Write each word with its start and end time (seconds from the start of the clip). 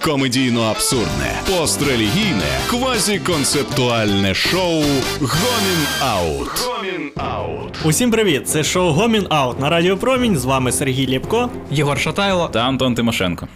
комедійно-абсурдне, 0.00 1.32
пострелігійне, 1.46 2.50
квазіконцептуальне 2.70 4.34
шоу 4.34 4.82
Гомін 5.20 5.86
Аут. 6.02 6.48
Гомін 6.48 7.10
Аут. 7.16 7.78
Усім 7.84 8.10
привіт! 8.10 8.48
Це 8.48 8.64
шоу 8.64 8.92
Гомін 8.92 9.26
Аут 9.28 9.60
на 9.60 9.70
Радіо 9.70 9.96
Промінь. 9.96 10.36
З 10.38 10.44
вами 10.44 10.72
Сергій 10.72 11.10
Лєпко. 11.10 11.50
Єгор 11.70 12.00
Шатайло. 12.00 12.48
Та 12.48 12.60
Антон 12.60 12.94
Тимошенко. 12.94 13.48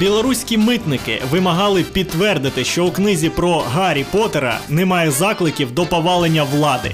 Білоруські 0.00 0.58
митники 0.58 1.22
вимагали 1.30 1.82
підтвердити, 1.82 2.64
що 2.64 2.86
у 2.86 2.90
книзі 2.90 3.28
про 3.28 3.58
Гаррі 3.58 4.04
Поттера 4.10 4.58
немає 4.68 5.10
закликів 5.10 5.70
до 5.70 5.86
повалення 5.86 6.42
влади. 6.44 6.90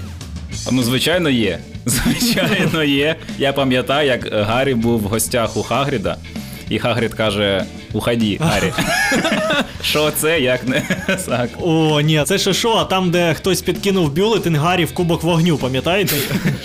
Ну, 0.72 0.82
звичайно, 0.82 1.30
є. 1.30 1.58
Звичайно, 1.86 2.84
є. 2.84 3.16
Я 3.38 3.52
пам'ятаю, 3.52 4.08
як 4.08 4.28
Гаррі 4.32 4.74
був 4.74 5.00
в 5.00 5.04
гостях 5.04 5.56
у 5.56 5.62
Хагріда, 5.62 6.16
і 6.70 6.78
Хагрід 6.78 7.14
каже: 7.14 7.64
Уході, 7.94 8.38
Гаррі. 8.40 8.72
Що 9.82 10.10
це, 10.10 10.40
як 10.40 10.68
не 10.68 10.82
так? 11.28 11.50
О, 11.60 12.00
ні, 12.00 12.22
це 12.26 12.38
ще 12.38 12.52
що, 12.52 12.72
а 12.72 12.84
там, 12.84 13.10
де 13.10 13.34
хтось 13.34 13.62
підкинув 13.62 14.12
бюлетень 14.12 14.56
Гаррі 14.56 14.84
в 14.84 14.94
кубок 14.94 15.22
вогню, 15.22 15.56
пам'ятаєте? 15.56 16.16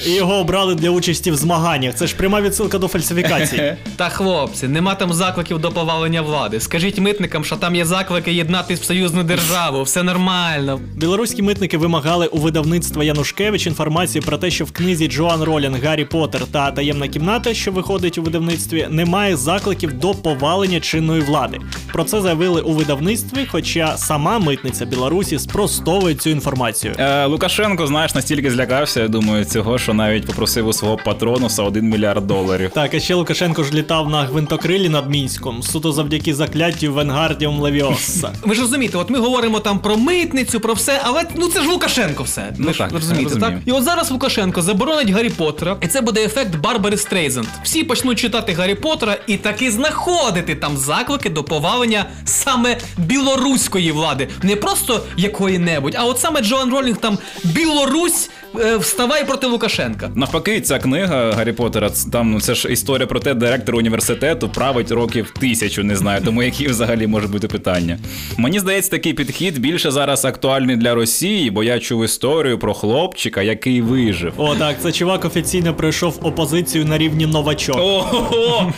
І 0.05 0.11
його 0.11 0.33
обрали 0.33 0.75
для 0.75 0.89
участі 0.89 1.31
в 1.31 1.35
змаганнях. 1.35 1.95
Це 1.95 2.07
ж 2.07 2.15
пряма 2.15 2.41
відсилка 2.41 2.77
до 2.77 2.87
фальсифікації. 2.87 3.75
Та 3.95 4.09
хлопці, 4.09 4.67
нема 4.67 4.95
там 4.95 5.13
закликів 5.13 5.59
до 5.59 5.71
повалення 5.71 6.21
влади. 6.21 6.59
Скажіть 6.59 6.99
митникам, 6.99 7.45
що 7.45 7.55
там 7.55 7.75
є 7.75 7.85
заклики 7.85 8.33
єднатись 8.33 8.79
в 8.79 8.83
союзну 8.83 9.23
державу, 9.23 9.83
все 9.83 10.03
нормально. 10.03 10.79
Білоруські 10.95 11.41
митники 11.41 11.77
вимагали 11.77 12.27
у 12.27 12.37
видавництва 12.37 13.03
Янушкевич 13.03 13.67
інформацію 13.67 14.21
про 14.21 14.37
те, 14.37 14.51
що 14.51 14.65
в 14.65 14.71
книзі 14.71 15.07
Джоан 15.07 15.43
Ролінг 15.43 15.83
Гаррі 15.85 16.05
Поттер 16.05 16.41
та 16.51 16.71
таємна 16.71 17.07
кімната, 17.07 17.53
що 17.53 17.71
виходить 17.71 18.17
у 18.17 18.23
видавництві, 18.23 18.87
немає 18.89 19.35
закликів 19.35 19.93
до 19.93 20.13
повалення 20.13 20.79
чинної 20.79 21.18
влади. 21.21 21.59
Про 21.99 22.05
це 22.05 22.21
заявили 22.21 22.61
у 22.61 22.71
видавництві, 22.71 23.47
хоча 23.51 23.97
сама 23.97 24.39
митниця 24.39 24.85
Білорусі 24.85 25.39
спростовує 25.39 26.15
цю 26.15 26.29
інформацію. 26.29 26.95
Е, 26.97 27.25
Лукашенко, 27.25 27.87
знаєш, 27.87 28.15
настільки 28.15 28.51
злякався, 28.51 29.01
я 29.01 29.07
думаю, 29.07 29.45
цього, 29.45 29.77
що 29.77 29.93
навіть 29.93 30.25
попросив 30.25 30.67
у 30.67 30.73
свого 30.73 30.97
патронуса 30.97 31.63
1 31.63 31.89
мільярд 31.89 32.27
доларів. 32.27 32.71
Так, 32.73 32.93
а 32.93 32.99
ще 32.99 33.13
Лукашенко 33.13 33.63
ж 33.63 33.73
літав 33.73 34.09
на 34.09 34.23
гвинтокрилі 34.23 34.89
над 34.89 35.09
мінськом, 35.09 35.63
суто 35.63 35.91
завдяки 35.91 36.35
закляттю 36.35 36.93
Венгардіум 36.93 37.59
Левіоса. 37.59 38.31
Ви 38.43 38.55
ж 38.55 38.61
розумієте, 38.61 38.97
от 38.97 39.09
ми 39.09 39.19
говоримо 39.19 39.59
там 39.59 39.79
про 39.79 39.97
митницю, 39.97 40.59
про 40.59 40.73
все, 40.73 41.01
але 41.03 41.23
ну 41.35 41.47
це 41.47 41.61
ж 41.61 41.69
Лукашенко 41.69 42.23
все. 42.23 42.53
Ну 42.57 42.71
так, 42.71 42.91
розумієте, 42.91 43.35
так? 43.39 43.53
І 43.65 43.71
от 43.71 43.83
зараз 43.83 44.11
Лукашенко 44.11 44.61
заборонить 44.61 45.09
Гаррі 45.09 45.29
Поттера, 45.29 45.77
і 45.81 45.87
це 45.87 46.01
буде 46.01 46.23
ефект 46.23 46.55
Барбари 46.55 46.97
Стрейзенд. 46.97 47.47
Всі 47.63 47.83
почнуть 47.83 48.19
читати 48.19 48.53
Гаррі 48.53 48.75
Поттера 48.75 49.17
і 49.27 49.37
таки 49.37 49.71
знаходити 49.71 50.55
там 50.55 50.77
заклики 50.77 51.29
до 51.29 51.43
повалення 51.43 51.88
саме 52.25 52.77
білоруської 52.97 53.91
влади. 53.91 54.27
Не 54.43 54.55
просто 54.55 55.03
якої-небудь, 55.17 55.95
а 55.97 56.05
от 56.05 56.19
саме 56.19 56.41
Джоан 56.41 56.71
Ролінг 56.71 56.97
там 56.97 57.17
Білорусь 57.43 58.29
е, 58.59 58.77
вставай 58.77 59.25
проти 59.25 59.47
Лукашенка. 59.47 60.11
Навпаки, 60.15 60.61
ця 60.61 60.79
книга 60.79 61.31
Гаррі 61.31 61.53
Поттера, 61.53 61.89
там 62.11 62.31
ну, 62.31 62.41
це 62.41 62.55
ж 62.55 62.71
історія 62.71 63.07
про 63.07 63.19
те, 63.19 63.33
директор 63.33 63.75
університету 63.75 64.49
править 64.49 64.91
років 64.91 65.33
тисячу, 65.39 65.83
не 65.83 65.95
знаю, 65.95 66.21
тому 66.25 66.43
які 66.43 66.67
взагалі 66.67 67.07
може 67.07 67.27
бути 67.27 67.47
питання. 67.47 67.99
Мені 68.37 68.59
здається, 68.59 68.91
такий 68.91 69.13
підхід 69.13 69.59
більше 69.59 69.91
зараз 69.91 70.25
актуальний 70.25 70.75
для 70.75 70.93
Росії, 70.95 71.51
бо 71.51 71.63
я 71.63 71.79
чув 71.79 72.05
історію 72.05 72.59
про 72.59 72.73
хлопчика, 72.73 73.41
який 73.41 73.81
вижив. 73.81 74.33
О, 74.37 74.55
так, 74.55 74.75
це 74.81 74.91
чувак 74.91 75.25
офіційно 75.25 75.73
пройшов 75.73 76.19
опозицію 76.23 76.85
на 76.85 76.97
рівні 76.97 77.25
новачок. 77.25 77.77
Ого! 77.79 78.73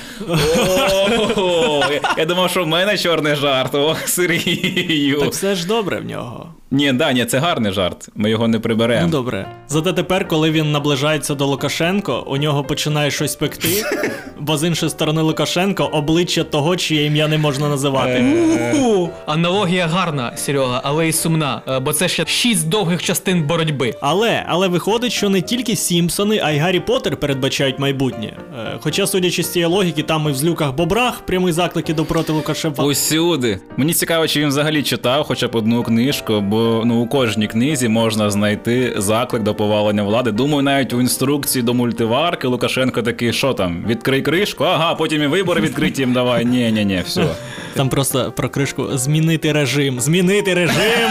Я 2.18 2.26
думав, 2.26 2.50
що 2.50 2.64
в 2.64 2.68
мене 2.68 2.98
чорний 3.02 3.36
жарт. 3.36 3.76
Ох, 3.76 4.08
Сергію. 4.08 5.20
Так 5.20 5.32
все 5.32 5.56
ж 5.56 5.68
добре 5.68 6.00
в 6.00 6.06
нього. 6.06 6.54
Ні, 6.74 6.94
да, 6.94 7.14
ні, 7.14 7.26
це 7.26 7.40
гарний 7.40 7.72
жарт. 7.72 8.10
Ми 8.16 8.30
його 8.30 8.48
не 8.48 8.60
приберемо. 8.60 9.02
Ну 9.06 9.12
добре. 9.12 9.46
Зате 9.68 9.94
тепер, 9.94 10.28
коли 10.28 10.52
він 10.52 10.72
наближається 10.72 11.36
до 11.36 11.46
Лукашенко, 11.46 12.24
у 12.28 12.38
нього 12.38 12.64
починає 12.64 13.12
щось 13.12 13.36
пекти, 13.36 13.68
бо 14.40 14.58
з 14.58 14.68
іншої 14.68 14.90
сторони 14.90 15.22
Лукашенко 15.22 15.84
обличчя 15.84 16.44
того, 16.44 16.76
чиє 16.76 17.06
ім'я 17.06 17.28
не 17.28 17.38
можна 17.38 17.70
називати. 17.70 18.12
Е. 18.12 19.10
Аналогія 19.26 19.88
гарна, 19.88 20.32
Серега, 20.38 20.82
але 20.84 21.08
й 21.08 21.12
сумна, 21.12 21.62
е, 21.68 21.80
бо 21.80 21.94
це 21.94 22.08
ще 22.08 22.26
шість 22.26 22.70
довгих 22.70 23.04
частин 23.04 23.44
боротьби. 23.44 23.94
Але, 24.02 24.46
але 24.48 24.68
виходить, 24.68 25.12
що 25.12 25.30
не 25.30 25.42
тільки 25.42 25.76
Сімпсони, 25.76 26.42
а 26.44 26.52
й 26.52 26.58
Гаррі 26.58 26.80
Поттер 26.80 27.18
передбачають 27.18 27.80
майбутнє. 27.80 28.34
Е, 28.60 28.78
Хоча, 28.80 29.08
судячи 29.08 29.44
з 29.44 29.52
цієї 29.52 29.72
логіки, 29.72 30.04
там 30.04 30.30
і 30.30 30.32
в 30.32 30.36
злюках 30.36 30.74
бобрах 30.76 31.20
прямі 31.26 31.52
заклики 31.52 31.94
до 31.94 32.06
проти 32.06 32.34
Лукашенка. 32.34 32.84
Усюди. 32.84 33.60
Мені 33.78 33.94
цікаво, 33.94 34.28
чи 34.28 34.40
він 34.40 34.48
взагалі 34.48 34.84
читав 34.84 35.24
хоча 35.28 35.48
б 35.48 35.56
одну 35.56 35.84
книжку, 35.84 36.42
бо 36.42 36.61
ну 36.86 37.02
у 37.02 37.08
кожній 37.08 37.48
книзі 37.48 37.88
можна 37.88 38.32
знайти 38.32 38.94
заклик 38.98 39.44
до 39.44 39.56
повалення 39.56 40.04
влади. 40.04 40.32
Думаю, 40.32 40.64
навіть 40.64 40.94
у 40.94 41.02
інструкції 41.02 41.64
до 41.64 41.74
мультиварки 41.74 42.48
Лукашенко 42.48 43.02
такий, 43.02 43.34
що 43.34 43.54
там, 43.54 43.86
відкрий 43.88 44.22
кришку, 44.22 44.64
ага, 44.64 44.96
потім 44.96 45.24
і 45.24 45.28
вибори 45.28 45.62
відкриті 45.62 45.94
їм 45.98 46.14
давай. 46.14 46.46
Ні, 46.46 46.72
ні, 46.72 46.86
ні, 46.86 47.02
все. 47.06 47.26
Там 47.74 47.90
просто 47.90 48.32
про 48.32 48.50
кришку 48.50 48.88
змінити 48.98 49.52
режим. 49.52 50.00
Змінити 50.00 50.54
режим. 50.54 51.10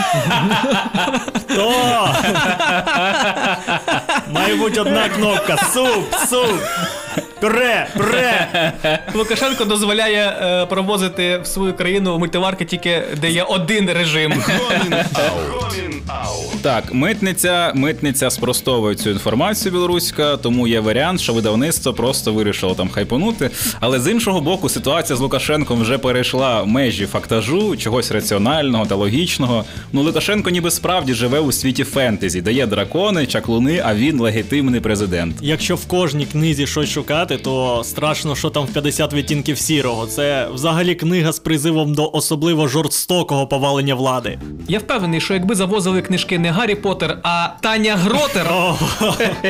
Хто? 1.34 1.72
Має 4.32 4.54
бути 4.54 4.80
одна 4.80 5.08
кнопка. 5.08 5.56
Суп, 5.56 6.14
суп. 6.30 6.60
Пюре, 7.40 7.86
пюре. 7.96 8.72
Лукашенко 9.14 9.64
дозволяє 9.64 10.36
е, 10.42 10.66
провозити 10.66 11.38
в 11.38 11.46
свою 11.46 11.74
країну 11.74 12.18
мультиварки 12.18 12.64
тільки 12.64 13.02
де 13.20 13.30
є 13.30 13.42
один 13.42 13.90
режим. 13.90 14.32
Гомін. 14.32 14.94
Гомін. 15.50 15.99
Так, 16.62 16.94
митниця, 16.94 17.72
митниця 17.75 18.31
спростовує 18.31 18.94
цю 18.94 19.10
інформацію 19.10 19.72
білоруська, 19.72 20.37
тому 20.37 20.66
є 20.66 20.81
варіант, 20.81 21.21
що 21.21 21.32
видавництво 21.32 21.93
просто 21.93 22.32
вирішило 22.32 22.75
там 22.75 22.88
хайпонути. 22.88 23.50
Але 23.81 24.00
з 24.00 24.10
іншого 24.10 24.41
боку, 24.41 24.69
ситуація 24.69 25.16
з 25.16 25.21
Лукашенком 25.21 25.81
вже 25.81 25.98
перейшла 25.98 26.65
межі 26.65 27.06
фактажу, 27.06 27.76
чогось 27.76 28.10
раціонального 28.10 28.87
та 28.87 28.94
логічного. 28.94 29.65
Ну, 29.93 30.03
Лукашенко 30.03 30.50
ніби 30.50 30.71
справді 30.71 31.15
живе 31.15 31.41
у 31.41 31.53
світі 31.53 31.84
фентезі, 31.84 32.41
де 32.41 32.53
є 32.53 32.66
дракони, 32.66 33.27
чаклуни, 33.27 33.82
а 33.84 33.94
він 33.94 34.21
легітимний 34.21 34.81
президент. 34.81 35.37
Якщо 35.41 35.77
в 35.77 35.87
кожній 35.87 36.27
книзі 36.27 36.66
щось 36.66 36.91
шукати, 36.91 37.37
то 37.37 37.82
страшно, 37.84 38.37
що 38.37 38.50
там 38.50 38.65
в 38.65 38.72
50 38.72 39.15
відтінків 39.15 39.59
сірого. 39.59 40.06
Це 40.06 40.48
взагалі 40.54 40.94
книга 40.94 41.32
з 41.32 41.38
призивом 41.38 41.94
до 41.94 42.10
особливо 42.12 42.69
жорстокого 42.69 43.47
повалення 43.47 43.94
влади. 43.94 44.38
Я 44.69 44.78
впевнений, 44.78 45.21
що 45.21 45.34
якби 45.34 45.54
завозили 45.54 46.03
книжки 46.03 46.38
не 46.38 46.49
Гаррі 46.50 46.74
Поттер, 46.74 47.18
а 47.22 47.48
Таня 47.60 47.96
Гротер 47.96 48.50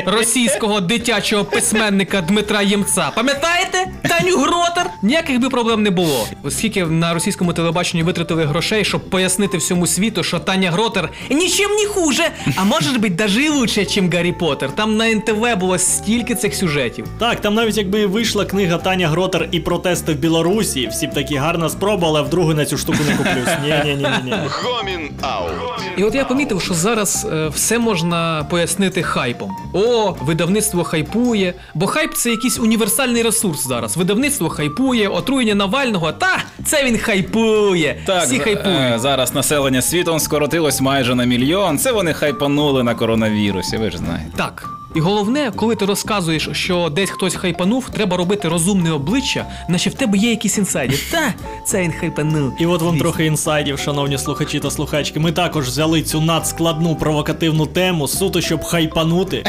російського 0.06 0.80
дитячого 0.80 1.44
письменника 1.44 2.20
Дмитра 2.20 2.62
Ємца. 2.62 3.10
Пам'ятаєте? 3.14 3.86
Таню 4.08 4.36
Гротер? 4.36 4.90
Ніяких 5.02 5.40
би 5.40 5.50
проблем 5.50 5.82
не 5.82 5.90
було. 5.90 6.26
Оскільки 6.42 6.84
на 6.84 7.14
російському 7.14 7.52
телебаченні 7.52 8.02
витратили 8.02 8.44
грошей, 8.44 8.84
щоб 8.84 9.10
пояснити 9.10 9.58
всьому 9.58 9.86
світу, 9.86 10.22
що 10.22 10.38
Таня 10.38 10.70
Гротер 10.70 11.08
нічим 11.30 11.70
не 11.70 11.86
хуже, 11.86 12.30
а 12.56 12.64
може 12.64 12.92
бути 12.92 13.10
даже 13.10 13.50
лучше, 13.50 13.80
ніж 13.80 14.14
Гаррі 14.14 14.32
Поттер. 14.32 14.70
Там 14.72 14.96
на 14.96 15.10
НТВ 15.10 15.56
було 15.56 15.78
стільки 15.78 16.34
цих 16.34 16.54
сюжетів. 16.54 17.06
Так, 17.18 17.40
там 17.40 17.54
навіть 17.54 17.76
якби 17.76 18.06
вийшла 18.06 18.44
книга 18.44 18.78
Таня 18.78 19.08
Гротер 19.08 19.48
і 19.52 19.60
протести 19.60 20.12
в 20.12 20.16
Білорусі, 20.16 20.88
всі 20.88 21.06
б 21.06 21.14
такі 21.14 21.36
гарна 21.36 21.68
спроба, 21.68 22.08
але 22.08 22.22
вдруге 22.22 22.54
на 22.54 22.64
цю 22.64 22.78
штуку 22.78 22.98
не 23.08 23.16
куплюсь. 23.16 23.56
Ні, 23.62 23.74
ні, 23.84 23.94
ні, 23.94 24.08
ні. 24.24 24.34
Гомін 24.62 25.10
Аут. 25.22 25.52
І 25.96 26.04
от 26.04 26.14
я 26.14 26.24
помітив, 26.24 26.62
що 26.62 26.74
зараз 26.90 27.26
е, 27.32 27.48
все 27.48 27.78
можна 27.78 28.46
пояснити 28.50 29.02
хайпом. 29.02 29.50
О, 29.72 30.10
видавництво 30.20 30.84
хайпує, 30.84 31.54
бо 31.74 31.86
хайп 31.86 32.14
це 32.14 32.30
якийсь 32.30 32.58
універсальний 32.58 33.22
ресурс 33.22 33.66
зараз. 33.68 33.96
Видавництво 33.96 34.48
хайпує, 34.48 35.08
отруєння 35.08 35.54
Навального, 35.54 36.12
та 36.12 36.38
це 36.64 36.84
він 36.84 36.98
хайпує. 36.98 38.00
Всі 38.22 38.36
за- 38.36 38.42
хайпують. 38.44 38.66
е, 38.94 38.98
зараз 38.98 39.34
населення 39.34 39.82
світом 39.82 40.18
скоротилось 40.20 40.80
майже 40.80 41.14
на 41.14 41.24
мільйон. 41.24 41.78
Це 41.78 41.92
вони 41.92 42.12
хайпанули 42.12 42.82
на 42.82 42.94
коронавірусі, 42.94 43.76
ви 43.76 43.90
ж 43.90 43.98
знаєте. 43.98 44.32
Так. 44.36 44.68
І 44.94 45.00
головне, 45.00 45.52
коли 45.56 45.76
ти 45.76 45.84
розказуєш, 45.84 46.48
що 46.52 46.88
десь 46.88 47.10
хтось 47.10 47.34
хайпанув, 47.34 47.88
треба 47.90 48.16
робити 48.16 48.48
розумне 48.48 48.92
обличчя, 48.92 49.46
наче 49.68 49.90
в 49.90 49.94
тебе 49.94 50.18
є 50.18 50.30
якісь 50.30 50.58
інсайди. 50.58 50.98
Та, 51.10 51.34
це 51.64 51.82
він 51.82 51.92
хайпанув. 51.92 52.52
І 52.58 52.66
от 52.66 52.82
вам 52.82 52.98
трохи 52.98 53.26
інсайдів, 53.26 53.78
шановні 53.78 54.18
слухачі 54.18 54.60
та 54.60 54.70
слухачки. 54.70 55.20
Ми 55.20 55.32
також 55.32 55.68
взяли 55.68 56.02
цю 56.02 56.20
надскладну 56.20 56.96
провокативну 56.96 57.66
тему 57.66 58.08
суто, 58.08 58.40
щоб 58.40 58.62
хайпанути 58.64 59.44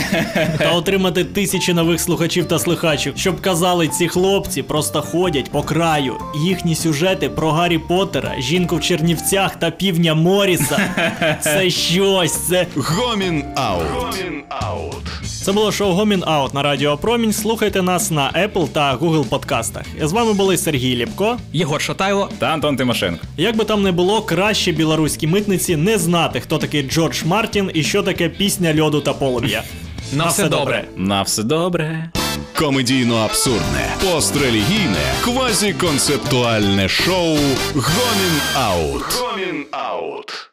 та 0.58 0.72
отримати 0.76 1.24
тисячі 1.24 1.74
нових 1.74 2.02
слухачів 2.02 2.46
та 2.46 2.60
слухачів, 2.60 3.14
щоб 3.16 3.42
казали, 3.42 3.88
ці 3.88 4.08
хлопці 4.08 4.64
просто 4.64 5.02
ходять 5.02 5.52
по 5.52 5.64
краю. 5.64 6.16
Їхні 6.44 6.76
сюжети 6.76 7.30
про 7.30 7.52
Гаррі 7.52 7.78
Поттера, 7.78 8.36
жінку 8.40 8.76
в 8.76 8.82
Чернівцях 8.82 9.56
та 9.56 9.72
півня 9.72 10.14
Моріса. 10.14 10.80
Це 11.42 11.70
щось, 11.70 12.34
це 12.34 12.68
Гомін 12.76 13.44
Аут. 13.56 13.88
Гомін 13.94 14.44
Аут. 14.50 15.31
Це 15.44 15.52
було 15.52 15.72
шоу 15.72 15.94
Гомін 15.94 16.24
Аут 16.28 16.54
на 16.54 16.64
Радіо 16.64 16.98
Промінь. 16.98 17.34
Слухайте 17.34 17.82
нас 17.82 18.12
на 18.12 18.32
Apple 18.32 18.68
та 18.68 18.98
Google 18.98 19.26
подкастах. 19.26 19.84
З 20.02 20.12
вами 20.12 20.34
були 20.34 20.58
Сергій 20.58 20.96
Ліпко. 20.96 21.38
Єгор 21.54 21.82
Шатайло. 21.82 22.30
Та 22.40 22.46
Антон 22.48 22.76
Тимошенко. 22.76 23.26
Як 23.38 23.56
би 23.58 23.66
там 23.66 23.84
не 23.84 23.92
було, 23.92 24.22
краще 24.22 24.72
білоруській 24.72 25.28
митниці 25.28 25.76
не 25.76 25.98
знати, 25.98 26.40
хто 26.40 26.58
такий 26.58 26.84
Джордж 26.90 27.24
Мартін 27.24 27.72
і 27.74 27.84
що 27.84 28.04
таке 28.04 28.30
пісня 28.30 28.82
льоду 28.82 29.02
та 29.02 29.14
полум'я. 29.14 29.64
На 30.14 30.26
все 30.26 30.50
добре. 30.50 30.86
На 30.98 31.22
все 31.22 31.44
добре. 31.44 32.10
Комедійно 32.56 33.16
абсурдне, 33.18 33.96
пострелігійне, 34.02 35.14
квазіконцептуальне 35.24 36.90
шоу 36.90 37.38
Гомін 37.74 38.42
Аут. 38.56 39.04
Гомін 39.22 39.66
Аут. 39.72 40.48